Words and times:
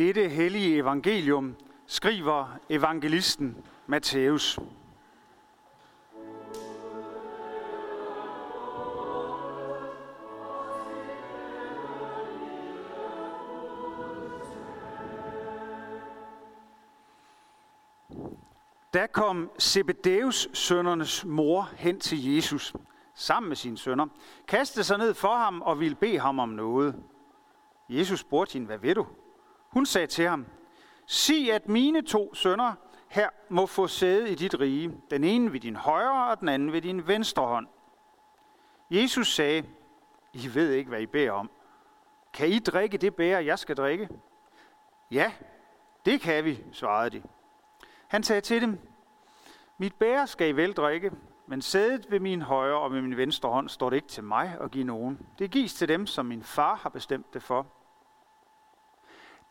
dette 0.00 0.28
hellige 0.28 0.76
evangelium 0.76 1.56
skriver 1.86 2.58
evangelisten 2.68 3.56
Matthæus. 3.86 4.58
Da 18.94 19.06
kom 19.06 19.50
Zebedeus 19.60 20.48
sønnernes 20.52 21.24
mor 21.24 21.68
hen 21.76 22.00
til 22.00 22.34
Jesus 22.34 22.74
sammen 23.14 23.48
med 23.48 23.56
sine 23.56 23.78
sønner, 23.78 24.06
kastede 24.48 24.84
sig 24.84 24.98
ned 24.98 25.14
for 25.14 25.36
ham 25.36 25.62
og 25.62 25.80
ville 25.80 25.94
bede 25.94 26.18
ham 26.18 26.38
om 26.38 26.48
noget. 26.48 27.02
Jesus 27.88 28.20
spurgte 28.20 28.52
hende, 28.52 28.66
hvad 28.66 28.78
ved 28.78 28.94
du? 28.94 29.06
Hun 29.70 29.86
sagde 29.86 30.06
til 30.06 30.28
ham, 30.28 30.46
sig 31.06 31.52
at 31.52 31.68
mine 31.68 32.02
to 32.02 32.34
sønner 32.34 32.74
her 33.08 33.28
må 33.48 33.66
få 33.66 33.86
sæde 33.86 34.30
i 34.30 34.34
dit 34.34 34.60
rige, 34.60 34.92
den 35.10 35.24
ene 35.24 35.52
ved 35.52 35.60
din 35.60 35.76
højre 35.76 36.30
og 36.30 36.40
den 36.40 36.48
anden 36.48 36.72
ved 36.72 36.82
din 36.82 37.06
venstre 37.06 37.46
hånd. 37.46 37.66
Jesus 38.90 39.34
sagde, 39.34 39.64
I 40.32 40.54
ved 40.54 40.72
ikke, 40.72 40.88
hvad 40.88 41.00
I 41.00 41.06
beder 41.06 41.32
om. 41.32 41.50
Kan 42.32 42.48
I 42.48 42.58
drikke 42.58 42.98
det 42.98 43.14
bære, 43.14 43.44
jeg 43.44 43.58
skal 43.58 43.76
drikke? 43.76 44.08
Ja, 45.10 45.32
det 46.04 46.20
kan 46.20 46.44
vi, 46.44 46.64
svarede 46.72 47.10
de. 47.10 47.22
Han 48.08 48.22
sagde 48.22 48.40
til 48.40 48.60
dem, 48.60 48.78
mit 49.78 49.94
bære 49.94 50.26
skal 50.26 50.48
I 50.48 50.52
vel 50.52 50.72
drikke, 50.72 51.10
men 51.46 51.62
sædet 51.62 52.10
ved 52.10 52.20
min 52.20 52.42
højre 52.42 52.78
og 52.78 52.92
ved 52.92 53.02
min 53.02 53.16
venstre 53.16 53.48
hånd 53.48 53.68
står 53.68 53.90
det 53.90 53.96
ikke 53.96 54.08
til 54.08 54.24
mig 54.24 54.56
at 54.60 54.70
give 54.70 54.84
nogen. 54.84 55.26
Det 55.38 55.50
gives 55.50 55.74
til 55.74 55.88
dem, 55.88 56.06
som 56.06 56.26
min 56.26 56.42
far 56.42 56.74
har 56.74 56.90
bestemt 56.90 57.34
det 57.34 57.42
for. 57.42 57.66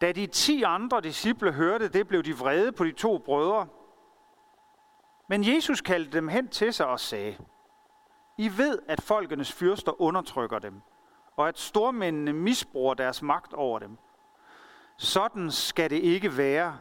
Da 0.02 0.12
de 0.12 0.28
ti 0.28 0.64
andre 0.64 1.02
disciple 1.02 1.52
hørte 1.52 1.88
det, 1.88 2.08
blev 2.08 2.24
de 2.24 2.38
vrede 2.38 2.72
på 2.72 2.84
de 2.84 2.92
to 2.92 3.18
brødre. 3.18 3.68
Men 5.28 5.56
Jesus 5.56 5.82
kaldte 5.82 6.12
dem 6.12 6.28
hen 6.28 6.48
til 6.48 6.74
sig 6.74 6.88
og 6.88 7.00
sagde, 7.00 7.38
I 8.38 8.52
ved, 8.58 8.80
at 8.88 9.02
folkenes 9.02 9.52
fyrster 9.52 10.02
undertrykker 10.02 10.60
dem, 10.60 10.82
og 11.36 11.48
at 11.48 11.60
stormændene 11.60 12.34
misbruger 12.34 12.94
deres 12.94 13.22
magt 13.22 13.54
over 13.54 13.80
dem. 13.80 13.98
Sådan 14.98 15.52
skal 15.52 15.90
det 15.90 15.96
ikke 15.96 16.38
være 16.38 16.78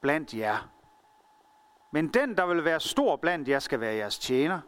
blandt 0.00 0.34
jer. 0.34 0.70
Men 1.90 2.08
den, 2.08 2.36
der 2.36 2.46
vil 2.46 2.64
være 2.64 2.80
stor 2.80 3.16
blandt 3.16 3.48
jer, 3.48 3.58
skal 3.58 3.80
være 3.80 3.94
jeres 3.94 4.18
tjener. 4.18 4.60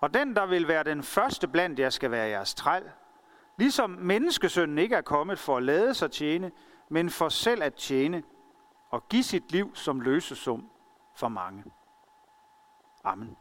Og 0.00 0.14
den, 0.14 0.36
der 0.36 0.46
vil 0.46 0.68
være 0.68 0.84
den 0.84 1.02
første 1.02 1.48
blandt 1.48 1.78
jer, 1.78 1.90
skal 1.90 2.10
være 2.10 2.28
jeres 2.28 2.54
træl. 2.54 2.82
Ligesom 3.56 3.90
menneskesønnen 3.90 4.78
ikke 4.78 4.96
er 4.96 5.00
kommet 5.00 5.38
for 5.38 5.56
at 5.56 5.62
lade 5.62 5.94
sig 5.94 6.10
tjene, 6.10 6.52
men 6.88 7.10
for 7.10 7.28
selv 7.28 7.62
at 7.62 7.74
tjene 7.74 8.22
og 8.90 9.08
give 9.08 9.22
sit 9.22 9.52
liv 9.52 9.74
som 9.74 10.00
løsesum 10.00 10.70
for 11.14 11.28
mange. 11.28 11.64
Amen. 13.04 13.36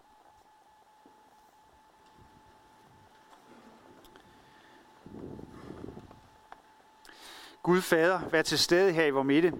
Gud 7.64 7.82
Fader, 7.82 8.30
vær 8.30 8.42
til 8.42 8.60
stede 8.60 8.92
her 8.94 9.06
i 9.06 9.10
vores 9.10 9.26
midte. 9.26 9.54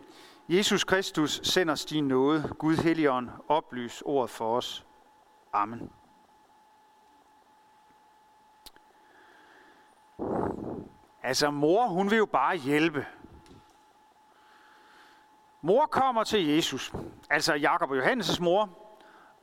Jesus 0.50 0.84
Kristus, 0.84 1.42
send 1.44 1.70
os 1.70 1.86
din 1.86 2.08
nåde. 2.08 2.54
Gud 2.60 2.76
Helligånd, 2.76 3.30
oplys 3.48 4.02
ordet 4.06 4.30
for 4.30 4.58
os. 4.58 4.86
Amen. 5.54 5.92
Altså 11.24 11.52
mor, 11.52 11.88
hun 11.88 12.10
vil 12.10 12.18
jo 12.18 12.26
bare 12.26 12.58
hjælpe. 12.58 13.06
Mor 15.62 15.86
kommer 15.86 16.24
til 16.24 16.48
Jesus, 16.48 16.94
altså 17.30 17.54
Jakob 17.54 17.92
og 17.92 17.98
Johannes' 17.98 18.44
mor, 18.44 18.70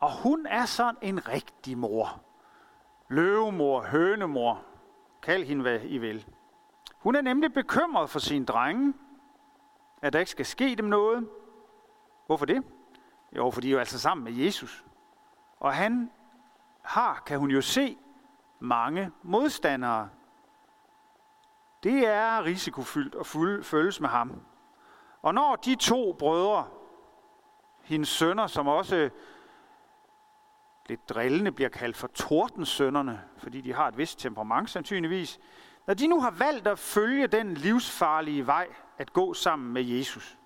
og 0.01 0.23
hun 0.23 0.47
er 0.47 0.65
sådan 0.65 0.97
en 1.03 1.29
rigtig 1.29 1.79
mor. 1.79 2.21
Løvemor, 3.09 3.83
hønemor, 3.83 4.63
kald 5.23 5.45
hende 5.45 5.63
hvad 5.63 5.81
I 5.83 5.99
vil. 5.99 6.27
Hun 6.99 7.15
er 7.17 7.21
nemlig 7.21 7.53
bekymret 7.53 8.11
for 8.11 8.19
sine 8.19 8.47
drenge, 8.47 8.95
at 10.03 10.13
der 10.13 10.19
ikke 10.19 10.31
skal 10.31 10.47
ske 10.47 10.75
dem 10.75 10.85
noget. 10.85 11.29
Hvorfor 12.27 12.47
det? 12.47 12.63
Jo, 13.37 13.51
fordi 13.51 13.67
de 13.67 13.71
er 13.71 13.75
jo 13.75 13.79
altså 13.79 13.99
sammen 13.99 14.25
med 14.25 14.33
Jesus. 14.33 14.85
Og 15.61 15.75
han 15.75 16.11
har, 16.83 17.23
kan 17.27 17.39
hun 17.39 17.51
jo 17.51 17.61
se, 17.61 17.99
mange 18.61 19.11
modstandere. 19.23 20.09
Det 21.83 22.07
er 22.07 22.45
risikofyldt 22.45 23.15
at 23.15 23.27
følges 23.67 24.01
med 24.01 24.09
ham. 24.09 24.41
Og 25.25 25.35
når 25.35 25.57
de 25.57 25.75
to 25.75 26.13
brødre, 26.13 26.67
hendes 27.83 28.09
sønner, 28.09 28.47
som 28.47 28.69
også 28.69 29.11
lidt 30.89 31.09
drillende 31.09 31.53
bliver 31.53 31.69
kaldt 31.69 31.97
for 31.97 32.07
tordensønnerne, 32.07 33.23
fordi 33.39 33.61
de 33.61 33.73
har 33.73 33.89
et 33.89 33.99
vist 33.99 34.19
temperament 34.19 34.71
sandsynligvis, 34.71 35.39
når 35.87 35.95
de 35.95 36.07
nu 36.07 36.21
har 36.21 36.31
valgt 36.31 36.67
at 36.67 36.79
følge 36.79 37.27
den 37.27 37.55
livsfarlige 37.55 38.47
vej 38.47 38.69
at 38.99 39.13
gå 39.13 39.35
sammen 39.35 39.73
med 39.73 39.83
Jesus, 39.83 40.39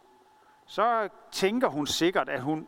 så 0.67 1.09
tænker 1.33 1.69
hun 1.69 1.87
sikkert, 1.87 2.29
at 2.29 2.43
hun, 2.43 2.67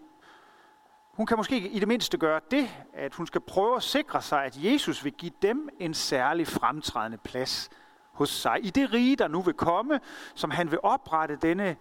hun 1.12 1.26
kan 1.26 1.36
måske 1.36 1.68
i 1.68 1.78
det 1.78 1.88
mindste 1.88 2.18
gøre 2.18 2.40
det, 2.50 2.70
at 2.92 3.14
hun 3.14 3.26
skal 3.26 3.40
prøve 3.40 3.76
at 3.76 3.82
sikre 3.82 4.22
sig, 4.22 4.44
at 4.44 4.56
Jesus 4.56 5.04
vil 5.04 5.12
give 5.12 5.32
dem 5.42 5.68
en 5.78 5.94
særlig 5.94 6.46
fremtrædende 6.46 7.18
plads 7.18 7.70
hos 8.12 8.30
sig. 8.30 8.58
I 8.62 8.70
det 8.70 8.92
rige, 8.92 9.16
der 9.16 9.28
nu 9.28 9.42
vil 9.42 9.54
komme, 9.54 10.00
som 10.34 10.50
han 10.50 10.70
vil 10.70 10.78
oprette 10.82 11.36
denne 11.36 11.76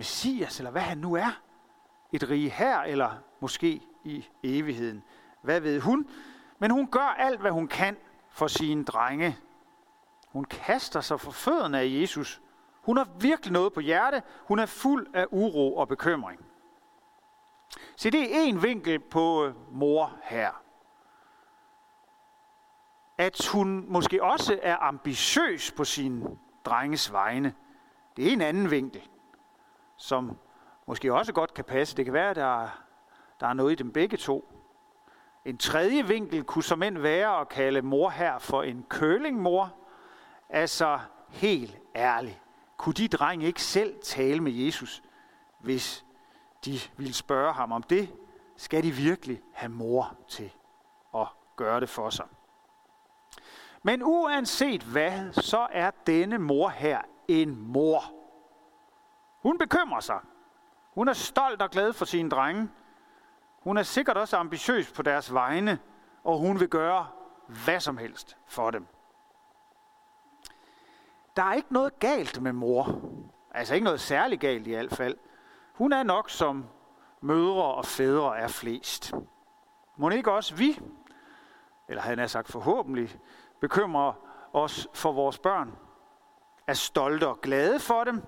Messias, 0.00 0.58
eller 0.58 0.70
hvad 0.70 0.82
han 0.82 0.98
nu 0.98 1.14
er. 1.14 1.40
Et 2.12 2.30
rige 2.30 2.50
her, 2.50 2.78
eller 2.78 3.10
måske 3.40 3.80
i 4.04 4.26
evigheden. 4.42 5.02
Hvad 5.42 5.60
ved 5.60 5.80
hun? 5.80 6.08
Men 6.58 6.70
hun 6.70 6.86
gør 6.86 7.14
alt, 7.18 7.40
hvad 7.40 7.50
hun 7.50 7.68
kan 7.68 7.96
for 8.30 8.46
sine 8.46 8.84
drenge. 8.84 9.38
Hun 10.28 10.44
kaster 10.44 11.00
sig 11.00 11.20
for 11.20 11.30
fødderne 11.30 11.78
af 11.78 11.86
Jesus. 11.86 12.40
Hun 12.82 12.96
har 12.96 13.08
virkelig 13.18 13.52
noget 13.52 13.72
på 13.72 13.80
hjerte. 13.80 14.22
Hun 14.48 14.58
er 14.58 14.66
fuld 14.66 15.06
af 15.14 15.26
uro 15.30 15.76
og 15.76 15.88
bekymring. 15.88 16.40
Se, 17.96 18.10
det 18.10 18.36
er 18.36 18.42
en 18.42 18.62
vinkel 18.62 18.98
på 18.98 19.44
øh, 19.44 19.54
mor 19.72 20.16
her. 20.22 20.62
At 23.18 23.48
hun 23.52 23.84
måske 23.88 24.22
også 24.22 24.60
er 24.62 24.76
ambitiøs 24.76 25.72
på 25.72 25.84
sin 25.84 26.38
drenges 26.64 27.12
vegne. 27.12 27.54
Det 28.16 28.28
er 28.28 28.32
en 28.32 28.40
anden 28.40 28.70
vinkel 28.70 29.08
som 30.00 30.38
måske 30.86 31.14
også 31.14 31.32
godt 31.32 31.54
kan 31.54 31.64
passe. 31.64 31.96
Det 31.96 32.04
kan 32.04 32.14
være, 32.14 32.30
at 32.30 32.36
der, 32.36 32.68
der 33.40 33.46
er 33.46 33.52
noget 33.52 33.72
i 33.72 33.74
dem 33.74 33.92
begge 33.92 34.16
to. 34.16 34.52
En 35.44 35.58
tredje 35.58 36.06
vinkel 36.06 36.44
kunne 36.44 36.62
som 36.62 36.82
end 36.82 36.98
være 36.98 37.40
at 37.40 37.48
kalde 37.48 37.82
mor 37.82 38.10
her 38.10 38.38
for 38.38 38.62
en 38.62 38.84
kølingmor. 38.88 39.74
Altså 40.48 40.98
helt 41.28 41.78
ærligt. 41.96 42.40
Kunne 42.76 42.92
de 42.92 43.08
drenge 43.08 43.46
ikke 43.46 43.62
selv 43.62 43.94
tale 44.02 44.40
med 44.40 44.52
Jesus, 44.52 45.02
hvis 45.58 46.04
de 46.64 46.78
ville 46.96 47.14
spørge 47.14 47.52
ham 47.52 47.72
om 47.72 47.82
det? 47.82 48.14
Skal 48.56 48.82
de 48.82 48.90
virkelig 48.90 49.40
have 49.52 49.70
mor 49.70 50.16
til 50.28 50.52
at 51.14 51.26
gøre 51.56 51.80
det 51.80 51.88
for 51.88 52.10
sig? 52.10 52.26
Men 53.82 54.02
uanset 54.02 54.82
hvad, 54.82 55.32
så 55.32 55.66
er 55.70 55.90
denne 56.06 56.38
mor 56.38 56.68
her 56.68 57.00
en 57.28 57.72
mor. 57.72 58.19
Hun 59.42 59.58
bekymrer 59.58 60.00
sig. 60.00 60.20
Hun 60.94 61.08
er 61.08 61.12
stolt 61.12 61.62
og 61.62 61.70
glad 61.70 61.92
for 61.92 62.04
sine 62.04 62.30
drenge. 62.30 62.68
Hun 63.60 63.76
er 63.76 63.82
sikkert 63.82 64.16
også 64.16 64.36
ambitiøs 64.36 64.92
på 64.92 65.02
deres 65.02 65.34
vegne, 65.34 65.78
og 66.24 66.38
hun 66.38 66.60
vil 66.60 66.68
gøre 66.68 67.06
hvad 67.64 67.80
som 67.80 67.96
helst 67.96 68.36
for 68.46 68.70
dem. 68.70 68.86
Der 71.36 71.42
er 71.42 71.52
ikke 71.52 71.72
noget 71.72 71.98
galt 71.98 72.42
med 72.42 72.52
mor. 72.52 73.00
Altså 73.50 73.74
ikke 73.74 73.84
noget 73.84 74.00
særligt 74.00 74.40
galt 74.40 74.66
i 74.66 74.70
hvert 74.70 74.92
fald. 74.92 75.16
Hun 75.74 75.92
er 75.92 76.02
nok 76.02 76.30
som 76.30 76.66
mødre 77.20 77.64
og 77.64 77.84
fædre 77.84 78.38
er 78.38 78.48
flest. 78.48 79.14
Må 79.96 80.10
ikke 80.10 80.32
også 80.32 80.54
vi, 80.54 80.80
eller 81.88 82.02
havde 82.02 82.20
jeg 82.20 82.30
sagt 82.30 82.48
forhåbentlig, 82.48 83.18
bekymrer 83.60 84.12
os 84.52 84.88
for 84.94 85.12
vores 85.12 85.38
børn, 85.38 85.78
er 86.66 86.72
stolte 86.74 87.28
og 87.28 87.40
glade 87.40 87.80
for 87.80 88.04
dem, 88.04 88.22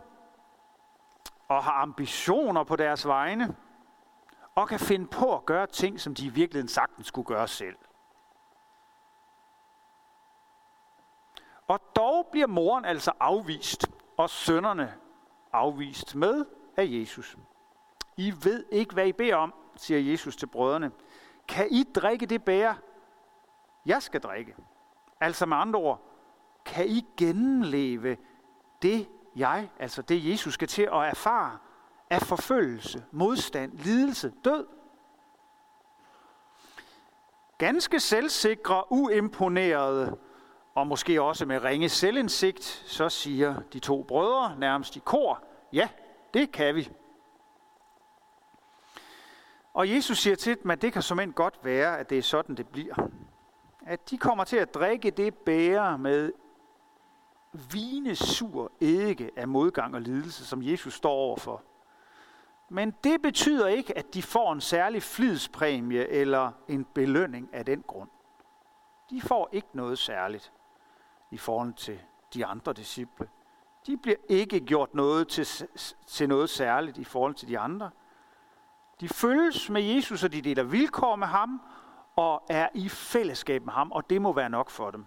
og 1.57 1.65
har 1.65 1.73
ambitioner 1.73 2.65
på 2.65 2.77
deres 2.77 3.07
vegne, 3.07 3.57
og 4.55 4.69
kan 4.69 4.79
finde 4.81 5.07
på 5.07 5.37
at 5.37 5.47
gøre 5.47 5.67
ting, 5.67 6.01
som 6.01 6.15
de 6.15 6.27
i 6.27 6.29
virkeligheden 6.29 6.69
sagtens 6.69 7.07
skulle 7.07 7.27
gøre 7.27 7.49
selv. 7.49 7.77
Og 11.69 11.81
dog 11.97 12.29
bliver 12.33 12.47
moren 12.47 12.85
altså 12.85 13.13
afvist, 13.21 13.91
og 14.17 14.31
sønnerne 14.31 14.95
afvist 15.53 16.15
med 16.15 16.45
af 16.77 16.87
Jesus. 16.89 17.37
I 18.17 18.33
ved 18.45 18.67
ikke, 18.71 18.95
hvad 18.95 19.07
I 19.07 19.13
beder 19.13 19.37
om, 19.37 19.55
siger 19.77 20.01
Jesus 20.01 20.37
til 20.37 20.47
brødrene. 20.47 20.91
Kan 21.49 21.69
I 21.71 21.85
drikke 21.95 22.27
det 22.27 22.45
bære, 22.45 22.77
jeg 23.87 24.03
skal 24.03 24.21
drikke? 24.21 24.55
Altså 25.21 25.47
med 25.47 25.57
andre 25.57 25.81
ord, 25.81 26.01
kan 26.65 26.89
I 26.89 27.07
gennemleve 27.17 28.17
det, 28.83 29.09
jeg, 29.37 29.71
altså 29.79 30.03
det 30.03 30.31
Jesus 30.31 30.55
skal 30.55 30.69
til 30.69 30.83
at 30.83 31.09
erfare 31.09 31.59
af 32.11 32.23
forfølgelse, 32.23 33.05
modstand, 33.11 33.79
lidelse, 33.79 34.33
død. 34.45 34.67
Ganske 37.59 38.01
selvsikre, 38.01 38.93
uimponerede 38.93 40.19
og 40.75 40.87
måske 40.87 41.23
også 41.23 41.47
med 41.47 41.65
ringe 41.65 41.89
selvindsigt, 41.89 42.65
så 42.87 43.09
siger 43.09 43.61
de 43.73 43.79
to 43.79 44.03
brødre 44.03 44.57
nærmest 44.59 44.97
i 44.97 44.99
kor, 44.99 45.43
ja, 45.73 45.89
det 46.35 46.53
kan 46.53 46.75
vi. 46.75 46.91
Og 49.75 49.91
Jesus 49.91 50.19
siger 50.19 50.37
til 50.37 50.63
dem, 50.63 50.71
at 50.71 50.83
det 50.83 50.93
kan 50.93 51.03
som 51.03 51.33
godt 51.33 51.59
være, 51.63 51.99
at 51.99 52.11
det 52.11 52.19
er 52.19 52.23
sådan, 52.23 52.55
det 52.55 52.69
bliver. 52.69 52.95
At 53.87 54.11
de 54.11 54.19
kommer 54.19 54.45
til 54.45 54.57
at 54.57 54.75
drikke 54.75 55.11
det 55.11 55.35
bære 55.35 55.99
med 55.99 56.33
vine 57.53 58.15
sur 58.15 58.73
eddike 58.81 59.31
af 59.37 59.49
modgang 59.49 59.95
og 59.95 60.01
lidelse, 60.01 60.47
som 60.47 60.63
Jesus 60.63 60.95
står 60.95 61.13
overfor. 61.13 61.63
Men 62.69 62.95
det 63.05 63.23
betyder 63.23 63.67
ikke, 63.67 63.99
at 63.99 64.15
de 64.15 64.23
får 64.23 64.53
en 64.53 64.61
særlig 64.61 65.03
flidspræmie 65.03 66.09
eller 66.09 66.53
en 66.69 66.85
belønning 66.85 67.49
af 67.53 67.65
den 67.65 67.83
grund. 67.87 68.09
De 69.11 69.21
får 69.21 69.49
ikke 69.53 69.69
noget 69.73 69.99
særligt 69.99 70.53
i 71.31 71.37
forhold 71.37 71.75
til 71.75 72.01
de 72.35 72.47
andre 72.47 72.73
disciple. 72.73 73.29
De 73.87 73.97
bliver 73.97 74.17
ikke 74.29 74.61
gjort 74.61 74.95
noget 74.95 75.29
til, 75.29 75.47
til 76.07 76.29
noget 76.29 76.51
særligt 76.51 76.99
i 76.99 77.05
forhold 77.05 77.35
til 77.35 77.49
de 77.49 77.59
andre. 77.59 77.91
De 79.01 79.09
følges 79.09 79.71
med 79.71 79.83
Jesus, 79.83 80.25
og 80.25 80.33
de 80.33 80.43
deler 80.43 80.63
vilkår 80.63 81.17
med 81.17 81.27
ham, 81.27 81.61
og 82.17 82.43
er 82.49 82.69
i 82.75 82.89
fællesskab 82.89 83.65
med 83.65 83.73
ham, 83.73 83.93
og 83.93 84.11
det 84.11 84.23
må 84.23 84.33
være 84.33 84.51
nok 84.51 84.71
for 84.71 84.91
dem. 84.91 85.07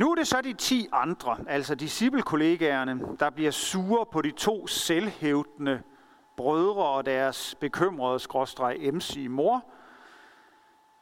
Nu 0.00 0.10
er 0.10 0.14
det 0.14 0.26
så 0.26 0.40
de 0.40 0.52
ti 0.52 0.88
andre, 0.92 1.36
altså 1.48 1.74
disciplekollegaerne, 1.74 3.16
der 3.18 3.30
bliver 3.30 3.50
sure 3.50 4.06
på 4.06 4.22
de 4.22 4.30
to 4.30 4.66
selvhævdende 4.66 5.82
brødre 6.36 6.84
og 6.84 7.06
deres 7.06 7.54
bekymrede 7.60 8.18
skråstreg 8.18 8.94
MC 8.94 9.26
mor. 9.30 9.64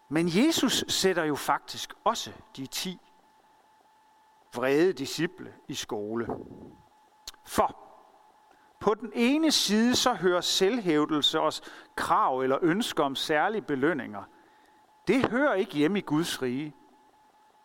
Men 0.09 0.29
Jesus 0.29 0.85
sætter 0.89 1.25
jo 1.25 1.35
faktisk 1.35 1.95
også 2.05 2.33
de 2.57 2.67
ti 2.67 2.99
vrede 4.55 4.93
disciple 4.93 5.55
i 5.69 5.75
skole. 5.75 6.27
For 7.45 7.77
på 8.81 8.95
den 8.95 9.11
ene 9.15 9.53
side 9.53 9.97
så 9.97 10.15
hører 10.15 10.41
selvhævdelse 10.41 11.41
os 11.41 11.63
krav 11.97 12.41
eller 12.41 12.59
ønsker 12.63 13.05
om 13.05 13.15
særlige 13.15 13.63
belønninger. 13.63 14.23
Det 15.09 15.31
hører 15.31 15.55
ikke 15.55 15.75
hjemme 15.75 15.99
i 15.99 16.03
Guds 16.03 16.43
rige. 16.43 16.75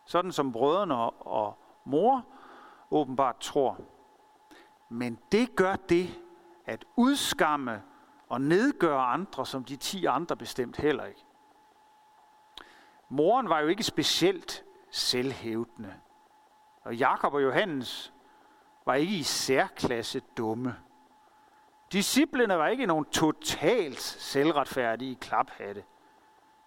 Sådan 0.04 0.32
som 0.32 0.52
brødrene 0.52 0.94
og 1.10 1.58
mor 1.84 2.24
åbenbart 2.90 3.36
tror. 3.40 3.80
Men 4.88 5.18
det 5.32 5.56
gør 5.56 5.76
det 5.76 6.20
at 6.66 6.84
udskamme 6.96 7.82
og 8.28 8.40
nedgøre 8.40 9.04
andre, 9.04 9.46
som 9.46 9.64
de 9.64 9.76
ti 9.76 10.04
andre 10.04 10.36
bestemt 10.36 10.76
heller 10.76 11.04
ikke. 11.04 11.24
Moren 13.08 13.48
var 13.48 13.60
jo 13.60 13.68
ikke 13.68 13.82
specielt 13.82 14.64
selvhævdende. 14.90 15.94
Og 16.82 16.96
Jakob 16.96 17.34
og 17.34 17.42
Johannes 17.42 18.12
var 18.86 18.94
ikke 18.94 19.16
i 19.16 19.22
særklasse 19.22 20.20
dumme. 20.36 20.76
Disciplerne 21.92 22.58
var 22.58 22.68
ikke 22.68 22.86
nogen 22.86 23.04
totalt 23.04 24.00
selvretfærdige 24.00 25.16
klaphatte. 25.16 25.84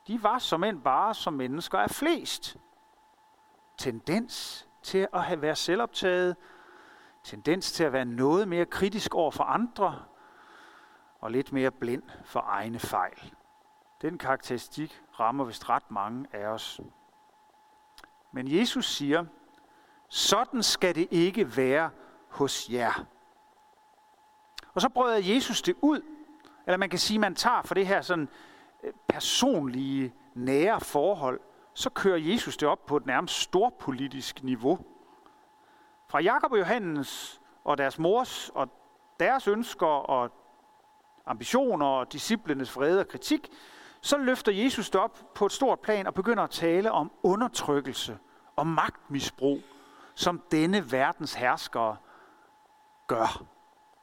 De 0.08 0.24
var 0.24 0.40
som 0.40 0.64
end 0.64 0.82
bare 0.82 1.14
som 1.14 1.34
mennesker 1.34 1.80
er 1.80 1.88
flest. 1.88 2.58
Tendens 3.78 4.68
til 4.82 5.08
at 5.14 5.24
have 5.24 5.42
været 5.42 5.58
selvoptaget, 5.58 6.36
tendens 7.24 7.72
til 7.72 7.84
at 7.84 7.94
være 7.94 8.06
noget 8.06 8.48
mere 8.48 8.66
kritisk 8.66 9.16
over 9.16 9.32
for 9.32 9.44
andre, 9.44 10.04
og 11.20 11.32
lidt 11.32 11.54
mere 11.54 11.72
blind 11.72 12.04
for 12.26 12.44
egne 12.48 12.80
fejl. 12.80 13.34
Den 14.02 14.18
karakteristik 14.18 15.02
rammer 15.20 15.46
vist 15.46 15.70
ret 15.70 15.92
mange 15.92 16.28
af 16.34 16.48
os. 16.48 16.82
Men 18.32 18.52
Jesus 18.52 18.86
siger, 18.86 19.26
sådan 20.10 20.64
skal 20.64 20.96
det 20.96 21.08
ikke 21.12 21.58
være 21.58 21.90
hos 22.30 22.70
jer. 22.70 23.06
Og 24.74 24.82
så 24.82 24.90
brød 24.90 25.24
Jesus 25.24 25.62
det 25.62 25.76
ud, 25.82 26.02
eller 26.66 26.78
man 26.78 26.90
kan 26.90 27.00
sige, 27.00 27.20
man 27.20 27.36
tager 27.36 27.62
for 27.62 27.76
det 27.76 27.88
her 27.88 28.02
sådan 28.02 28.30
øh, 28.84 28.94
personlige, 29.08 30.14
nære 30.34 30.82
forhold, 30.82 31.40
så 31.78 31.90
kører 31.90 32.18
Jesus 32.18 32.58
det 32.58 32.70
op 32.70 32.86
på 32.86 32.98
et 32.98 33.06
nærmest 33.06 33.36
storpolitisk 33.36 34.44
niveau. 34.44 34.80
Fra 36.08 36.20
Jakob 36.20 36.52
og 36.52 36.60
Johannes 36.60 37.42
og 37.64 37.78
deres 37.78 38.00
mors 38.00 38.50
og 38.50 38.70
deres 39.20 39.48
ønsker 39.48 39.88
og 39.88 40.32
ambitioner 41.26 41.86
og 41.86 42.14
disciplenes 42.14 42.76
vrede 42.76 43.00
og 43.00 43.08
kritik, 43.08 43.50
så 44.02 44.18
løfter 44.18 44.52
Jesus 44.52 44.90
det 44.90 45.02
op 45.02 45.34
på 45.36 45.46
et 45.46 45.52
stort 45.52 45.80
plan 45.80 46.08
og 46.08 46.14
begynder 46.14 46.44
at 46.44 46.50
tale 46.50 46.92
om 46.92 47.12
undertrykkelse 47.24 48.18
og 48.56 48.68
magtmisbrug, 48.68 49.60
som 50.16 50.42
denne 50.52 50.92
verdens 50.92 51.34
herskere 51.34 51.98
gør. 53.08 53.44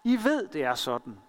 I 0.04 0.16
ved, 0.16 0.48
det 0.48 0.64
er 0.64 0.74
sådan. 0.74 1.20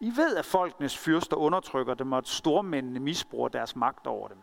I 0.00 0.12
ved, 0.16 0.36
at 0.36 0.44
folkenes 0.44 0.98
fyrster 0.98 1.36
undertrykker 1.36 1.94
dem, 1.94 2.12
og 2.12 2.18
at 2.18 2.28
stormændene 2.28 3.00
misbruger 3.00 3.48
deres 3.48 3.76
magt 3.76 4.06
over 4.06 4.28
dem. 4.28 4.42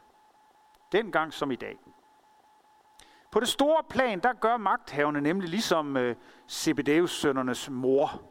Dengang 0.93 1.33
som 1.33 1.51
i 1.51 1.55
dag. 1.55 1.77
På 3.31 3.39
det 3.39 3.47
store 3.47 3.83
plan, 3.89 4.19
der 4.19 4.33
gør 4.33 4.57
magthaverne 4.57 5.21
nemlig 5.21 5.49
ligesom 5.49 5.97
øh, 5.97 6.15
Zebedeus 6.47 7.11
sønnernes 7.11 7.69
mor, 7.69 8.21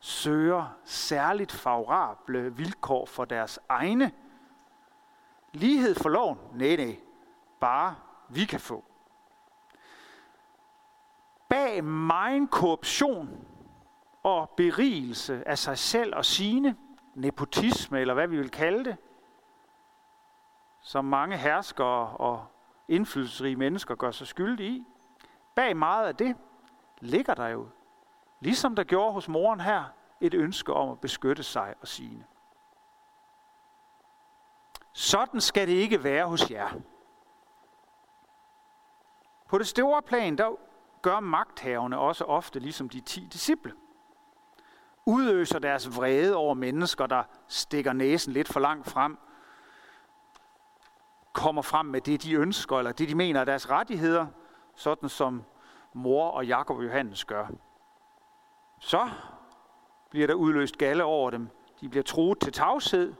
søger 0.00 0.78
særligt 0.84 1.52
favorable 1.52 2.56
vilkår 2.56 3.06
for 3.06 3.24
deres 3.24 3.58
egne. 3.68 4.12
Lighed 5.52 5.94
for 5.94 6.08
loven? 6.08 6.38
Nej, 6.54 6.76
nej. 6.76 7.00
Bare 7.60 7.94
vi 8.28 8.44
kan 8.44 8.60
få. 8.60 8.84
Bag 11.48 11.84
megen 11.84 12.48
korruption 12.48 13.46
og 14.22 14.50
berigelse 14.56 15.48
af 15.48 15.58
sig 15.58 15.78
selv 15.78 16.14
og 16.14 16.24
sine, 16.24 16.76
nepotisme 17.14 18.00
eller 18.00 18.14
hvad 18.14 18.28
vi 18.28 18.36
vil 18.36 18.50
kalde 18.50 18.84
det, 18.84 18.96
som 20.86 21.04
mange 21.04 21.36
herskere 21.36 22.16
og 22.16 22.46
indflydelsesrige 22.88 23.56
mennesker 23.56 23.94
gør 23.94 24.10
sig 24.10 24.26
skyldige 24.26 24.70
i. 24.70 24.86
Bag 25.54 25.76
meget 25.76 26.06
af 26.06 26.16
det 26.16 26.36
ligger 27.00 27.34
der 27.34 27.46
jo, 27.46 27.68
ligesom 28.40 28.76
der 28.76 28.84
gjorde 28.84 29.12
hos 29.12 29.28
moren 29.28 29.60
her, 29.60 29.84
et 30.20 30.34
ønske 30.34 30.72
om 30.72 30.90
at 30.90 31.00
beskytte 31.00 31.42
sig 31.42 31.74
og 31.80 31.88
sine. 31.88 32.24
Sådan 34.92 35.40
skal 35.40 35.68
det 35.68 35.72
ikke 35.72 36.04
være 36.04 36.26
hos 36.26 36.50
jer. 36.50 36.70
På 39.48 39.58
det 39.58 39.66
store 39.66 40.02
plan, 40.02 40.38
der 40.38 40.50
gør 41.02 41.20
magthaverne 41.20 41.98
også 41.98 42.24
ofte 42.24 42.58
ligesom 42.58 42.88
de 42.88 43.00
ti 43.00 43.28
disciple 43.32 43.72
udøser 45.06 45.58
deres 45.58 45.96
vrede 45.96 46.36
over 46.36 46.54
mennesker, 46.54 47.06
der 47.06 47.24
stikker 47.46 47.92
næsen 47.92 48.32
lidt 48.32 48.52
for 48.52 48.60
langt 48.60 48.90
frem, 48.90 49.18
kommer 51.36 51.62
frem 51.62 51.86
med 51.86 52.00
det, 52.00 52.22
de 52.22 52.34
ønsker, 52.34 52.78
eller 52.78 52.92
det, 52.92 53.08
de 53.08 53.14
mener 53.14 53.40
er 53.40 53.44
deres 53.44 53.70
rettigheder, 53.70 54.26
sådan 54.74 55.08
som 55.08 55.44
mor 55.92 56.28
og 56.30 56.46
Jakob 56.46 56.76
og 56.76 56.84
Johannes 56.84 57.24
gør. 57.24 57.46
Så 58.80 59.10
bliver 60.10 60.26
der 60.26 60.34
udløst 60.34 60.78
galle 60.78 61.04
over 61.04 61.30
dem. 61.30 61.48
De 61.80 61.88
bliver 61.88 62.02
truet 62.02 62.40
til 62.40 62.52
tavshed. 62.52 63.14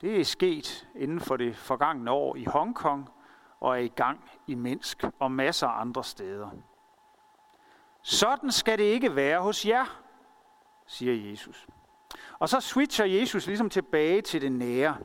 Det 0.00 0.20
er 0.20 0.24
sket 0.24 0.88
inden 0.94 1.20
for 1.20 1.36
det 1.36 1.56
forgangne 1.56 2.10
år 2.10 2.36
i 2.36 2.44
Hongkong 2.44 3.08
og 3.60 3.72
er 3.72 3.82
i 3.82 3.88
gang 3.88 4.30
i 4.46 4.54
Minsk 4.54 5.04
og 5.18 5.32
masser 5.32 5.66
af 5.66 5.80
andre 5.80 6.04
steder. 6.04 6.50
Sådan 8.02 8.50
skal 8.52 8.78
det 8.78 8.84
ikke 8.84 9.16
være 9.16 9.40
hos 9.40 9.66
jer, 9.66 10.00
siger 10.86 11.30
Jesus. 11.30 11.66
Og 12.38 12.48
så 12.48 12.60
switcher 12.60 13.04
Jesus 13.04 13.46
ligesom 13.46 13.70
tilbage 13.70 14.22
til 14.22 14.42
det 14.42 14.52
nære. 14.52 14.96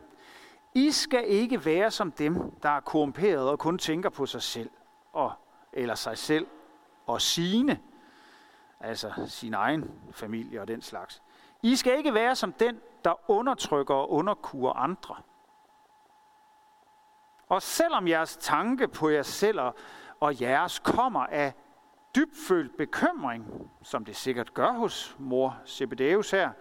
I 0.76 0.92
skal 0.92 1.24
ikke 1.28 1.66
være 1.66 1.92
som 1.92 2.12
dem, 2.12 2.52
der 2.64 2.70
er 2.70 2.80
korrumperet 2.80 3.50
og 3.50 3.60
kun 3.60 3.78
tænker 3.78 4.10
på 4.10 4.26
sig 4.26 4.42
selv, 4.42 4.70
og, 5.14 5.34
eller 5.74 5.96
sig 5.96 6.18
selv 6.18 6.48
og 7.06 7.22
sine, 7.22 7.80
altså 8.80 9.14
sin 9.28 9.54
egen 9.54 9.92
familie 10.12 10.62
og 10.62 10.68
den 10.68 10.82
slags. 10.82 11.22
I 11.64 11.76
skal 11.76 11.98
ikke 11.98 12.14
være 12.14 12.36
som 12.36 12.54
den, 12.54 12.80
der 13.06 13.30
undertrykker 13.32 13.94
og 13.94 14.12
underkurer 14.12 14.74
andre. 14.74 15.16
Og 17.48 17.62
selvom 17.62 18.08
jeres 18.08 18.38
tanke 18.38 18.88
på 18.88 19.10
jer 19.10 19.24
selv 19.24 19.60
og 20.20 20.42
jeres 20.42 20.80
kommer 20.80 21.26
af 21.26 21.54
dybfølt 22.16 22.78
bekymring, 22.78 23.72
som 23.84 24.06
det 24.06 24.16
sikkert 24.16 24.54
gør 24.54 24.72
hos 24.72 25.16
mor 25.20 25.58
Zebedeus 25.66 26.32
her, 26.32 26.52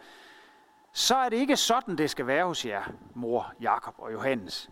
så 0.96 1.16
er 1.16 1.28
det 1.28 1.36
ikke 1.36 1.56
sådan, 1.56 1.98
det 1.98 2.10
skal 2.10 2.26
være 2.26 2.46
hos 2.46 2.66
jer, 2.66 2.84
mor 3.14 3.52
Jakob 3.60 3.94
og 3.98 4.12
Johannes. 4.12 4.70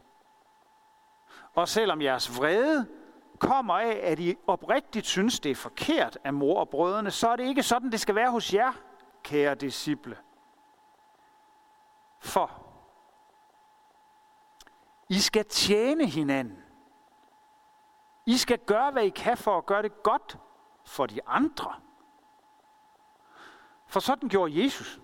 Og 1.55 1.69
selvom 1.69 2.03
jeres 2.03 2.39
vrede 2.39 2.89
kommer 3.39 3.75
af, 3.75 4.01
at 4.03 4.19
I 4.19 4.37
oprigtigt 4.47 5.07
synes, 5.07 5.41
det 5.41 5.51
er 5.51 5.55
forkert 5.55 6.19
af 6.25 6.33
mor 6.33 6.61
og 6.61 6.69
brødrene, 6.69 7.11
så 7.11 7.29
er 7.29 7.37
det 7.37 7.45
ikke 7.45 7.63
sådan, 7.63 7.93
det 7.93 8.01
skal 8.01 8.15
være 8.15 8.31
hos 8.31 8.55
jer, 8.55 8.73
kære 9.23 9.55
disciple. 9.55 10.19
For 12.21 12.51
I 15.09 15.19
skal 15.19 15.45
tjene 15.45 16.07
hinanden. 16.07 16.65
I 18.27 18.37
skal 18.37 18.59
gøre, 18.59 18.91
hvad 18.91 19.05
I 19.05 19.11
kan 19.11 19.37
for 19.37 19.59
at 19.59 19.67
gøre 19.67 19.83
det 19.83 20.03
godt 20.03 20.39
for 20.85 21.07
de 21.07 21.21
andre. 21.27 21.75
For 23.87 24.01
sådan 24.01 24.29
gjorde 24.29 24.65
Jesus. 24.65 25.01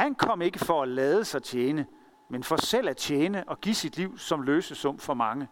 Han 0.00 0.14
kom 0.14 0.42
ikke 0.42 0.58
for 0.58 0.82
at 0.82 0.88
lade 0.88 1.24
sig 1.24 1.42
tjene, 1.42 1.86
men 2.28 2.44
for 2.44 2.56
selv 2.56 2.88
at 2.88 2.96
tjene 2.96 3.48
og 3.48 3.60
give 3.60 3.74
sit 3.74 3.96
liv 3.96 4.18
som 4.18 4.42
løsesum 4.42 4.98
for 4.98 5.14
mange, 5.14 5.48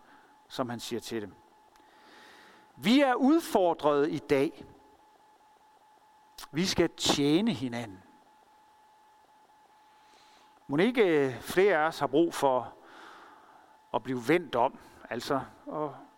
som 0.48 0.68
han 0.68 0.80
siger 0.80 1.00
til 1.00 1.22
dem. 1.22 1.34
Vi 2.76 3.00
er 3.00 3.14
udfordret 3.14 4.10
i 4.10 4.18
dag. 4.18 4.64
Vi 6.50 6.66
skal 6.66 6.90
tjene 6.96 7.52
hinanden. 7.52 8.02
Må 10.66 10.76
ikke 10.76 11.26
øh, 11.26 11.40
flere 11.40 11.76
af 11.76 11.86
os 11.86 11.98
har 11.98 12.06
brug 12.06 12.34
for 12.34 12.74
at 13.94 14.02
blive 14.02 14.28
vendt 14.28 14.54
om, 14.54 14.78
altså 15.10 15.40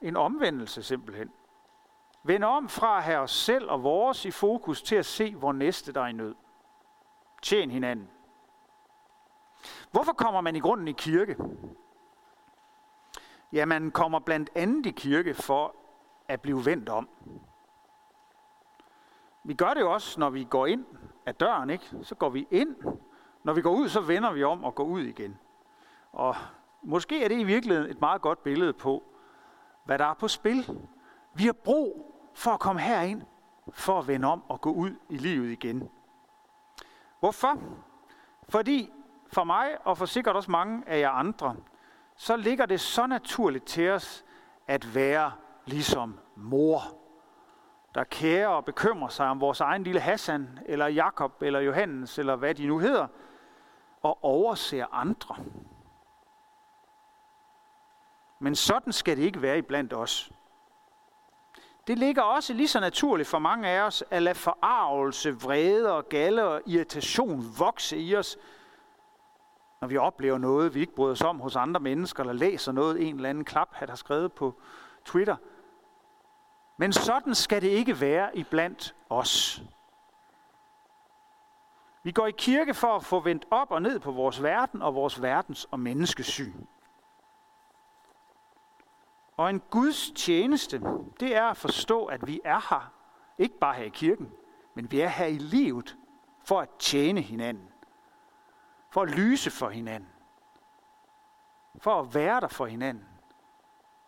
en 0.03 0.17
omvendelse 0.17 0.83
simpelthen. 0.83 1.31
Vend 2.23 2.45
om 2.45 2.69
fra 2.69 2.97
at 2.97 3.03
have 3.03 3.19
os 3.19 3.33
selv 3.33 3.71
og 3.71 3.83
vores 3.83 4.25
i 4.25 4.31
fokus 4.31 4.83
til 4.83 4.97
at 4.97 5.07
se, 5.07 5.35
hvor 5.35 5.53
næste 5.53 5.93
der 5.93 6.01
er 6.01 6.07
i 6.07 6.13
nød. 6.13 6.35
Tjen 7.43 7.71
hinanden. 7.71 8.11
Hvorfor 9.91 10.13
kommer 10.13 10.41
man 10.41 10.57
i 10.57 10.61
grunden 10.61 10.89
i 10.89 10.93
kirke? 10.93 11.37
Ja, 13.53 13.65
man 13.65 13.91
kommer 13.91 14.19
blandt 14.19 14.51
andet 14.55 14.87
i 14.87 14.91
kirke 14.91 15.35
for 15.35 15.75
at 16.29 16.41
blive 16.41 16.65
vendt 16.65 16.89
om. 16.89 17.09
Vi 19.45 19.55
gør 19.55 19.75
det 19.75 19.81
jo 19.81 19.93
også, 19.93 20.21
når 20.21 20.31
vi 20.31 20.45
går 20.45 20.67
ind 20.67 20.85
af 21.27 21.35
døren, 21.35 21.71
ikke? 21.71 21.85
Så 22.03 22.15
går 22.15 22.29
vi 22.29 22.49
ind. 22.51 22.77
Når 23.45 23.53
vi 23.53 23.63
går 23.63 23.71
ud, 23.71 23.89
så 23.89 24.01
vender 24.01 24.33
vi 24.33 24.45
om 24.45 24.65
og 24.65 24.75
går 24.75 24.85
ud 24.85 25.03
igen. 25.03 25.39
Og 26.13 26.37
måske 26.83 27.25
er 27.25 27.29
det 27.29 27.41
i 27.41 27.45
virkeligheden 27.45 27.91
et 27.91 28.01
meget 28.01 28.23
godt 28.23 28.43
billede 28.43 28.73
på, 28.73 29.03
hvad 29.85 29.99
der 29.99 30.05
er 30.05 30.15
på 30.15 30.29
spil. 30.29 30.81
Vi 31.35 31.45
har 31.45 31.53
brug 31.53 32.17
for 32.35 32.51
at 32.51 32.61
komme 32.61 32.81
herind, 32.81 33.23
for 33.73 33.99
at 33.99 34.09
vende 34.09 34.29
om 34.29 34.43
og 34.49 34.61
gå 34.61 34.73
ud 34.73 34.91
i 35.09 35.17
livet 35.17 35.51
igen. 35.51 35.91
Hvorfor? 37.21 37.59
Fordi 38.49 38.93
for 39.33 39.45
mig, 39.45 39.69
og 39.85 39.99
for 39.99 40.07
sikkert 40.07 40.37
også 40.37 40.51
mange 40.51 40.83
af 40.87 41.01
jer 41.01 41.11
andre, 41.11 41.57
så 42.17 42.37
ligger 42.37 42.67
det 42.67 42.81
så 42.81 43.07
naturligt 43.07 43.65
til 43.65 43.91
os 43.91 44.25
at 44.67 44.95
være 44.95 45.33
ligesom 45.67 46.19
mor, 46.37 46.83
der 47.95 48.05
kærer 48.05 48.49
og 48.49 48.65
bekymrer 48.65 49.09
sig 49.09 49.29
om 49.29 49.41
vores 49.41 49.61
egen 49.61 49.85
lille 49.85 50.01
Hassan, 50.01 50.59
eller 50.67 50.87
Jakob, 50.87 51.43
eller 51.43 51.61
Johannes, 51.61 52.19
eller 52.19 52.37
hvad 52.37 52.55
de 52.55 52.67
nu 52.67 52.79
hedder, 52.79 53.07
og 54.03 54.25
overser 54.25 54.87
andre. 54.93 55.37
Men 58.39 58.55
sådan 58.55 58.93
skal 58.93 59.17
det 59.17 59.23
ikke 59.23 59.43
være 59.43 59.59
iblandt 59.59 59.93
os. 59.93 60.33
Det 61.87 61.99
ligger 61.99 62.23
også 62.23 62.53
lige 62.53 62.69
så 62.69 62.81
naturligt 62.81 63.29
for 63.29 63.39
mange 63.39 63.69
af 63.69 63.81
os 63.81 64.05
at 64.11 64.23
lade 64.23 64.35
forarvelse, 64.35 65.35
vrede 65.35 65.93
og 65.93 66.09
galle 66.09 66.45
og 66.45 66.63
irritation 66.67 67.45
vokse 67.59 67.99
i 67.99 68.17
os, 68.17 68.39
når 69.81 69.89
vi 69.89 69.97
oplever 69.97 70.39
noget, 70.39 70.75
vi 70.75 70.81
ikke 70.81 70.95
bryder 70.95 71.13
os 71.13 71.23
om 71.23 71.41
hos 71.41 71.57
andre 71.57 71.81
mennesker, 71.81 72.21
eller 72.21 72.33
læser 72.33 72.73
noget, 72.73 73.09
en 73.09 73.17
eller 73.17 73.31
anden 73.31 73.45
klap 73.45 73.75
har 73.75 73.95
skrevet 73.95 74.33
på 74.33 74.55
Twitter. 75.05 75.37
Men 76.77 76.93
sådan 76.93 77.35
skal 77.35 77.63
det 77.63 77.69
ikke 77.69 78.01
være 78.01 78.37
iblandt 78.37 78.95
os. 79.11 79.63
Vi 82.03 82.13
går 82.13 82.27
i 82.27 82.33
kirke 82.39 82.75
for 82.75 82.97
at 82.97 83.05
få 83.05 83.21
vendt 83.21 83.47
op 83.51 83.71
og 83.71 83.83
ned 83.83 84.01
på 84.01 84.13
vores 84.13 84.43
verden 84.43 84.83
og 84.83 84.95
vores 84.95 85.23
verdens 85.23 85.69
og 85.71 85.81
menneskesyn. 85.81 86.65
Og 89.37 89.51
en 89.51 89.61
Guds 89.71 90.11
tjeneste, 90.11 90.83
det 91.21 91.37
er 91.37 91.45
at 91.45 91.57
forstå, 91.57 92.05
at 92.05 92.27
vi 92.27 92.41
er 92.45 92.69
her, 92.71 92.93
ikke 93.39 93.59
bare 93.59 93.75
her 93.75 93.85
i 93.85 93.89
kirken, 93.89 94.33
men 94.75 94.91
vi 94.91 95.01
er 95.01 95.09
her 95.09 95.27
i 95.27 95.39
livet 95.39 95.97
for 96.45 96.61
at 96.61 96.69
tjene 96.79 97.21
hinanden. 97.21 97.70
For 98.91 99.03
at 99.03 99.11
lyse 99.11 99.51
for 99.51 99.69
hinanden. 99.69 100.09
For 101.79 102.01
at 102.01 102.15
være 102.15 102.41
der 102.41 102.49
for 102.49 102.67
hinanden. 102.67 103.09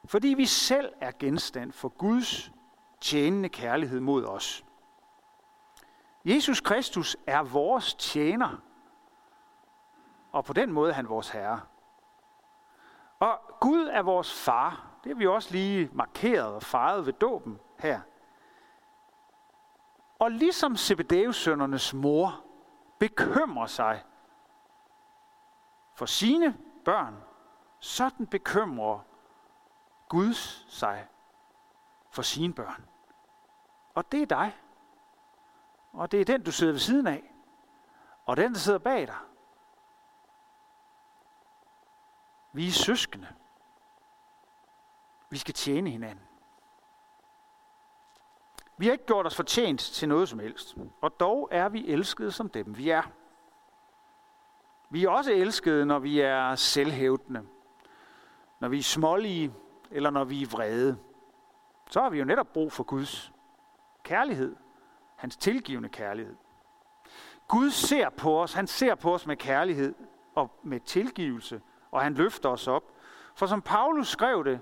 Fordi 0.05 0.29
vi 0.29 0.47
selv 0.47 0.93
er 1.01 1.13
genstand 1.19 1.73
for 1.73 1.89
Guds 1.89 2.53
tjenende 3.01 3.49
kærlighed 3.49 4.01
mod 4.01 4.25
os. 4.25 4.65
Jesus 6.25 6.61
Kristus 6.61 7.17
er 7.27 7.43
vores 7.43 7.95
tjener, 7.95 8.63
og 10.33 10.45
på 10.45 10.53
den 10.53 10.73
måde 10.73 10.91
er 10.91 10.95
han 10.95 11.09
vores 11.09 11.31
herre. 11.31 11.61
Og 13.19 13.41
Gud 13.61 13.89
er 13.93 14.03
vores 14.03 14.45
far. 14.45 14.91
Det 15.05 15.11
har 15.11 15.19
vi 15.19 15.27
også 15.27 15.53
lige 15.53 15.91
markeret 15.93 16.55
og 16.55 16.63
fejret 16.63 17.07
ved 17.07 17.13
dåben 17.13 17.61
her. 17.79 18.01
Og 20.19 20.31
ligesom 20.31 20.77
Zebedeus 20.77 21.95
mor 21.95 22.45
bekymrer 22.99 23.67
sig 23.67 24.03
for 26.03 26.07
sine 26.07 26.59
børn, 26.85 27.17
sådan 27.81 28.27
bekymrer 28.27 29.01
Guds 30.09 30.67
sig 30.69 31.09
for 32.11 32.23
sine 32.23 32.55
børn. 32.55 32.89
Og 33.95 34.13
det 34.13 34.23
er 34.23 34.27
dig. 34.27 34.57
Og 35.93 36.13
det 36.13 36.21
er 36.21 36.25
den, 36.25 36.45
du 36.45 36.53
sidder 36.53 36.73
ved 36.73 36.81
siden 36.81 37.07
af. 37.07 37.35
Og 38.27 38.37
den, 38.37 38.53
der 38.53 38.59
sidder 38.59 38.79
bag 38.79 39.07
dig. 39.07 39.17
Vi 42.53 42.67
er 42.67 42.73
søskende. 42.73 43.29
Vi 45.31 45.39
skal 45.39 45.55
tjene 45.55 45.91
hinanden. 45.91 46.25
Vi 48.77 48.87
har 48.87 48.93
ikke 48.93 49.07
gjort 49.07 49.27
os 49.27 49.37
fortjent 49.37 49.81
til 49.81 50.09
noget 50.09 50.29
som 50.29 50.39
helst. 50.39 50.77
Og 51.01 51.21
dog 51.21 51.49
er 51.51 51.69
vi 51.69 51.87
elskede 51.87 52.33
som 52.33 52.51
dem, 52.51 52.77
vi 52.77 52.91
er. 52.91 53.03
Vi 54.93 55.05
er 55.05 55.11
også 55.11 55.33
elskede, 55.33 55.87
når 55.87 55.99
vi 55.99 56.21
er 56.21 56.55
selvhævdende. 56.55 57.43
Når 58.61 58.69
vi 58.69 58.79
er 58.79 58.83
smålige, 58.83 59.55
eller 59.91 60.11
når 60.11 60.25
vi 60.25 60.43
er 60.43 60.47
vrede. 60.47 60.99
Så 61.91 62.01
har 62.01 62.11
vi 62.11 62.19
jo 62.19 62.25
netop 62.25 62.53
brug 62.53 62.73
for 62.73 62.85
Guds 62.85 63.33
kærlighed. 64.03 64.57
Hans 65.17 65.37
tilgivende 65.37 65.89
kærlighed. 65.89 66.37
Gud 67.49 67.71
ser 67.71 68.11
på 68.11 68.43
os. 68.43 68.53
Han 68.53 68.67
ser 68.67 68.95
på 68.95 69.15
os 69.15 69.27
med 69.27 69.37
kærlighed 69.37 69.95
og 70.35 70.51
med 70.63 70.81
tilgivelse. 70.81 71.63
Og 71.91 72.03
han 72.03 72.15
løfter 72.15 72.49
os 72.49 72.69
op. 72.69 72.93
For 73.35 73.47
som 73.47 73.63
Paulus 73.63 74.09
skrev 74.09 74.45
det, 74.45 74.61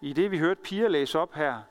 i 0.00 0.12
det 0.12 0.30
vi 0.30 0.38
hørte 0.38 0.60
Pia 0.62 0.88
læse 0.88 1.18
op 1.18 1.34
her, 1.34 1.62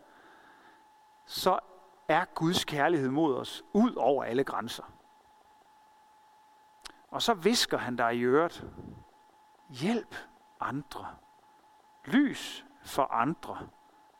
så 1.25 1.59
er 2.07 2.25
Guds 2.35 2.65
kærlighed 2.65 3.09
mod 3.09 3.35
os 3.35 3.63
ud 3.73 3.95
over 3.95 4.23
alle 4.23 4.43
grænser. 4.43 4.83
Og 7.13 7.21
så 7.21 7.33
visker 7.33 7.77
han 7.77 7.95
dig 7.95 8.15
i 8.15 8.23
øret, 8.23 8.67
hjælp 9.69 10.15
andre, 10.59 11.15
lys 12.05 12.65
for 12.83 13.03
andre, 13.03 13.69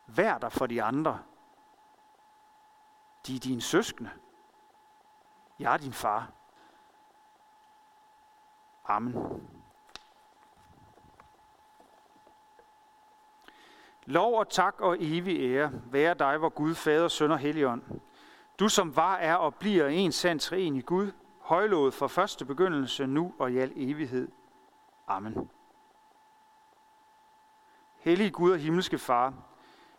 vær 0.08 0.38
der 0.38 0.50
for 0.50 0.66
de 0.66 0.84
andre. 0.84 1.20
De 3.28 3.36
er 3.36 3.40
dine 3.40 3.62
søskende. 3.62 4.10
Jeg 5.60 5.74
er 5.74 5.78
din 5.78 5.94
far. 5.94 6.32
Amen. 8.86 9.16
Lov 14.06 14.40
og 14.40 14.50
tak 14.50 14.82
og 14.82 14.98
evig 15.00 15.40
ære 15.42 15.72
være 15.86 16.14
dig, 16.14 16.38
hvor 16.38 16.50
Gud, 16.50 16.76
Fader, 16.76 17.08
Søn 17.08 17.32
og 17.32 17.40
Helligånd. 17.40 17.84
Du 18.60 18.70
som 18.70 18.96
var, 18.96 19.16
er 19.16 19.36
og 19.36 19.56
bliver 19.56 19.88
en 19.88 20.12
sand 20.12 20.40
træen 20.40 20.76
i 20.76 20.82
Gud, 20.82 21.12
højlovet 21.54 21.94
fra 21.94 22.08
første 22.08 22.46
begyndelse, 22.46 23.08
nu 23.08 23.34
og 23.40 23.52
i 23.52 23.58
al 23.58 23.72
evighed. 23.76 24.28
Amen. 25.08 25.50
Hellige 27.98 28.32
Gud 28.32 28.52
og 28.52 28.58
himmelske 28.58 28.98
Far, 28.98 29.34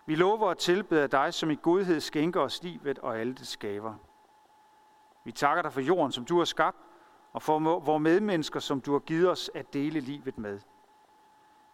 vi 0.07 0.15
lover 0.15 0.51
at 0.51 0.59
tilbede 0.59 1.09
dig, 1.09 1.35
som 1.35 1.51
i 1.51 1.59
godhed 1.63 2.01
skænker 2.01 2.41
os 2.41 2.63
livet 2.63 2.99
og 2.99 3.19
alle 3.19 3.35
det 3.35 3.47
skaber. 3.47 3.95
Vi 5.25 5.33
takker 5.33 5.63
dig 5.63 5.73
for 5.73 5.81
jorden, 5.81 6.13
som 6.13 6.25
du 6.25 6.39
har 6.39 6.45
skabt, 6.45 6.77
og 7.33 7.43
for 7.43 7.59
vores 7.59 8.03
medmennesker, 8.03 8.61
som 8.61 8.81
du 8.81 8.93
har 8.93 8.99
givet 8.99 9.31
os 9.31 9.51
at 9.55 9.73
dele 9.73 10.01
livet 10.01 10.39
med. 10.39 10.61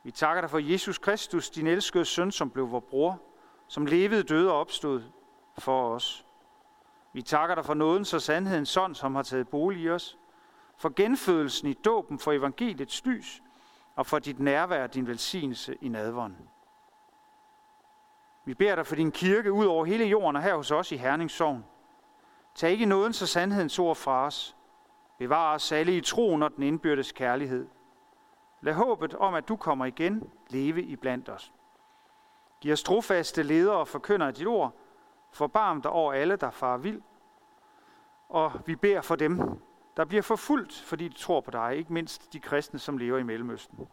Vi 0.02 0.10
takker 0.10 0.40
dig 0.40 0.50
for 0.50 0.58
Jesus 0.58 0.98
Kristus, 0.98 1.50
din 1.50 1.66
elskede 1.66 2.04
søn, 2.04 2.30
som 2.30 2.50
blev 2.50 2.70
vor 2.70 2.80
bror, 2.80 3.22
som 3.68 3.86
levede, 3.86 4.22
døde 4.22 4.52
og 4.52 4.60
opstod 4.60 5.02
for 5.58 5.94
os. 5.94 6.26
Vi 7.12 7.22
takker 7.22 7.54
dig 7.54 7.64
for 7.64 7.74
nåden, 7.74 8.04
så 8.04 8.20
sandheden 8.20 8.66
sådan, 8.66 8.94
som 8.94 9.14
har 9.14 9.22
taget 9.22 9.48
bolig 9.48 9.82
i 9.82 9.90
os, 9.90 10.18
for 10.76 10.92
genfødelsen 10.96 11.68
i 11.68 11.72
dåben, 11.72 12.18
for 12.18 12.32
evangeliets 12.32 13.04
lys, 13.04 13.42
og 13.96 14.06
for 14.06 14.18
dit 14.18 14.40
nærvær 14.40 14.82
og 14.82 14.94
din 14.94 15.06
velsignelse 15.06 15.76
i 15.80 15.88
nadvånden. 15.88 16.48
Vi 18.44 18.54
beder 18.54 18.74
dig 18.74 18.86
for 18.86 18.96
din 18.96 19.12
kirke 19.12 19.52
ud 19.52 19.66
over 19.66 19.84
hele 19.84 20.04
jorden 20.04 20.36
og 20.36 20.42
her 20.42 20.56
hos 20.56 20.70
os 20.70 20.92
i 20.92 20.96
Herningssogn. 20.96 21.64
Tag 22.54 22.70
ikke 22.70 22.86
nåden 22.86 23.12
så 23.12 23.26
sandhedens 23.26 23.78
ord 23.78 23.96
fra 23.96 24.26
os. 24.26 24.56
Bevar 25.18 25.54
os 25.54 25.72
alle 25.72 25.96
i 25.96 26.00
troen 26.00 26.42
og 26.42 26.56
den 26.56 26.62
indbyrdes 26.62 27.12
kærlighed. 27.12 27.68
Lad 28.60 28.74
håbet 28.74 29.14
om, 29.14 29.34
at 29.34 29.48
du 29.48 29.56
kommer 29.56 29.84
igen, 29.84 30.30
leve 30.48 30.82
i 30.82 30.96
blandt 30.96 31.28
os. 31.28 31.52
Giv 32.60 32.72
os 32.72 32.82
trofaste 32.82 33.42
ledere 33.42 33.76
og 33.76 33.88
forkynder 33.88 34.30
dit 34.30 34.46
ord. 34.46 34.74
Forbarm 35.32 35.82
dig 35.82 35.90
over 35.90 36.12
alle, 36.12 36.36
der 36.36 36.50
far 36.50 36.76
vild. 36.76 37.02
Og 38.28 38.52
vi 38.66 38.76
beder 38.76 39.00
for 39.00 39.16
dem, 39.16 39.62
der 39.96 40.04
bliver 40.04 40.22
forfulgt, 40.22 40.82
fordi 40.86 41.08
de 41.08 41.14
tror 41.14 41.40
på 41.40 41.50
dig, 41.50 41.76
ikke 41.76 41.92
mindst 41.92 42.32
de 42.32 42.40
kristne, 42.40 42.78
som 42.78 42.98
lever 42.98 43.18
i 43.18 43.22
Mellemøsten. 43.22 43.88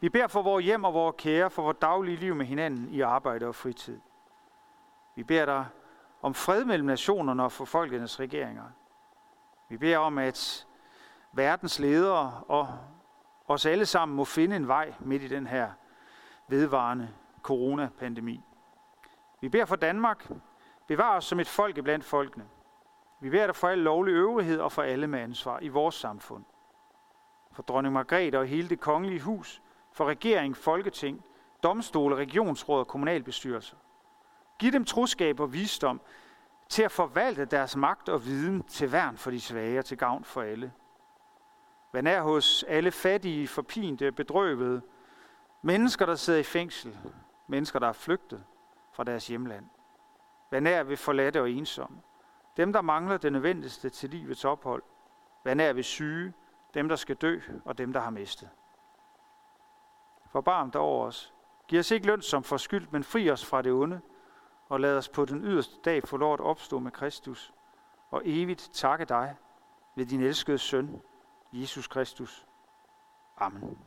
Vi 0.00 0.08
beder 0.08 0.26
for 0.26 0.42
vores 0.42 0.64
hjem 0.64 0.84
og 0.84 0.94
vores 0.94 1.14
kære, 1.18 1.50
for 1.50 1.62
vores 1.62 1.76
daglige 1.80 2.16
liv 2.16 2.34
med 2.34 2.46
hinanden 2.46 2.88
i 2.88 3.00
arbejde 3.00 3.46
og 3.46 3.54
fritid. 3.54 4.00
Vi 5.14 5.22
beder 5.22 5.44
dig 5.44 5.66
om 6.22 6.34
fred 6.34 6.64
mellem 6.64 6.86
nationerne 6.86 7.44
og 7.44 7.52
for 7.52 7.64
folkenes 7.64 8.20
regeringer. 8.20 8.64
Vi 9.68 9.76
beder 9.76 9.98
om, 9.98 10.18
at 10.18 10.66
verdens 11.32 11.78
ledere 11.78 12.42
og 12.48 12.78
os 13.48 13.66
alle 13.66 13.86
sammen 13.86 14.16
må 14.16 14.24
finde 14.24 14.56
en 14.56 14.68
vej 14.68 14.94
midt 15.00 15.22
i 15.22 15.28
den 15.28 15.46
her 15.46 15.70
vedvarende 16.48 17.08
coronapandemi. 17.42 18.44
Vi 19.40 19.48
beder 19.48 19.64
for 19.64 19.76
Danmark. 19.76 20.30
Bevar 20.86 21.16
os 21.16 21.24
som 21.24 21.40
et 21.40 21.48
folk 21.48 21.82
blandt 21.82 22.04
folkene. 22.04 22.44
Vi 23.20 23.30
beder 23.30 23.46
dig 23.46 23.56
for 23.56 23.68
al 23.68 23.78
lovlig 23.78 24.12
øvrighed 24.12 24.60
og 24.60 24.72
for 24.72 24.82
alle 24.82 25.06
med 25.06 25.20
ansvar 25.20 25.60
i 25.60 25.68
vores 25.68 25.94
samfund. 25.94 26.44
For 27.52 27.62
dronning 27.62 27.94
Margrethe 27.94 28.38
og 28.38 28.46
hele 28.46 28.68
det 28.68 28.80
kongelige 28.80 29.20
hus, 29.20 29.62
for 29.92 30.04
regering, 30.04 30.56
folketing, 30.56 31.24
domstole, 31.62 32.16
regionsråd 32.16 32.80
og 32.80 32.86
kommunalbestyrelser. 32.86 33.76
Giv 34.58 34.72
dem 34.72 34.84
troskab 34.84 35.40
og 35.40 35.52
visdom 35.52 36.00
til 36.68 36.82
at 36.82 36.92
forvalte 36.92 37.44
deres 37.44 37.76
magt 37.76 38.08
og 38.08 38.24
viden 38.24 38.62
til 38.62 38.92
værn 38.92 39.16
for 39.16 39.30
de 39.30 39.40
svage 39.40 39.78
og 39.78 39.84
til 39.84 39.98
gavn 39.98 40.24
for 40.24 40.42
alle. 40.42 40.72
Vær 41.92 42.00
nær 42.00 42.22
hos 42.22 42.64
alle 42.68 42.90
fattige, 42.90 43.48
forpinte, 43.48 44.12
bedrøvede, 44.12 44.82
mennesker, 45.62 46.06
der 46.06 46.14
sidder 46.14 46.40
i 46.40 46.42
fængsel, 46.42 46.98
mennesker, 47.46 47.78
der 47.78 47.88
er 47.88 47.92
flygtet 47.92 48.44
fra 48.98 49.04
deres 49.04 49.26
hjemland. 49.26 49.66
Vær 50.50 50.60
nær 50.60 50.82
ved 50.82 50.96
forladte 50.96 51.40
og 51.40 51.50
ensomme. 51.50 52.00
Dem, 52.56 52.72
der 52.72 52.80
mangler 52.80 53.16
det 53.16 53.32
nødvendigste 53.32 53.90
til 53.90 54.10
livets 54.10 54.44
ophold. 54.44 54.82
Vær 55.44 55.54
nær 55.54 55.72
ved 55.72 55.82
syge, 55.82 56.32
dem, 56.74 56.88
der 56.88 56.96
skal 56.96 57.16
dø, 57.16 57.40
og 57.64 57.78
dem, 57.78 57.92
der 57.92 58.00
har 58.00 58.10
mistet. 58.10 58.50
Forbarm 60.26 60.70
dig 60.70 60.80
over 60.80 61.06
os. 61.06 61.34
Giv 61.68 61.78
os 61.78 61.90
ikke 61.90 62.06
løn 62.06 62.22
som 62.22 62.42
forskyldt, 62.42 62.92
men 62.92 63.04
fri 63.04 63.30
os 63.30 63.46
fra 63.46 63.62
det 63.62 63.72
onde, 63.72 64.00
og 64.68 64.80
lad 64.80 64.98
os 64.98 65.08
på 65.08 65.24
den 65.24 65.44
yderste 65.44 65.80
dag 65.84 66.02
få 66.08 66.16
lov 66.16 66.34
at 66.34 66.40
opstå 66.40 66.78
med 66.78 66.90
Kristus, 66.90 67.54
og 68.10 68.22
evigt 68.24 68.70
takke 68.72 69.04
dig 69.04 69.36
ved 69.94 70.06
din 70.06 70.20
elskede 70.20 70.58
søn, 70.58 71.02
Jesus 71.52 71.88
Kristus. 71.88 72.46
Amen. 73.36 73.78